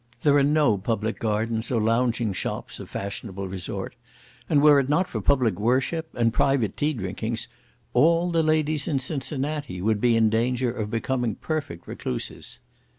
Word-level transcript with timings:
There 0.23 0.35
are 0.35 0.43
no 0.43 0.79
public 0.79 1.19
gardens 1.19 1.69
or 1.69 1.79
lounging 1.79 2.33
shops 2.33 2.79
of 2.79 2.89
fashionable 2.89 3.47
resort, 3.47 3.93
and 4.49 4.59
were 4.59 4.79
it 4.79 4.89
not 4.89 5.07
for 5.07 5.21
public 5.21 5.59
worship, 5.59 6.09
and 6.15 6.33
private 6.33 6.75
tea 6.75 6.93
drinkings, 6.93 7.47
all 7.93 8.31
the 8.31 8.41
ladies 8.41 8.87
in 8.87 8.97
Cincinnati 8.97 9.79
would 9.79 10.01
be 10.01 10.15
in 10.15 10.31
danger 10.31 10.71
of 10.71 10.89
becoming 10.89 11.35
perfect 11.35 11.87
recluses. 11.87 12.57